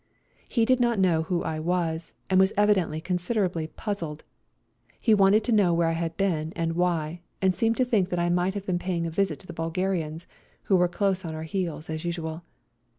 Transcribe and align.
He 0.47 0.65
did 0.65 0.79
not 0.79 0.97
know 0.97 1.21
who 1.21 1.43
I 1.43 1.59
was, 1.59 2.13
and 2.27 2.39
was 2.39 2.53
evidently 2.57 2.99
considerably 3.01 3.67
puzzled. 3.67 4.23
He 4.99 5.13
wanted 5.13 5.43
to 5.43 5.51
know 5.51 5.75
where 5.75 5.89
I 5.89 5.91
had 5.91 6.17
been 6.17 6.53
and 6.55 6.73
why, 6.73 7.21
and 7.39 7.53
seemed 7.53 7.77
to 7.77 7.85
think 7.85 8.09
that 8.09 8.17
I 8.17 8.23
110 8.23 8.31
GOOD 8.33 8.39
BYE 8.39 8.39
TO 8.39 8.45
SERBIA 8.47 8.47
might 8.47 8.53
have 8.55 8.65
been 8.65 8.79
paying 8.79 9.05
a 9.05 9.11
visit 9.11 9.39
to 9.41 9.45
the 9.45 9.53
Bulgarians, 9.53 10.25
who 10.63 10.75
were 10.75 10.87
close 10.87 11.23
on 11.23 11.35
our 11.35 11.43
heels 11.43 11.87
as 11.87 12.03
usual. 12.03 12.41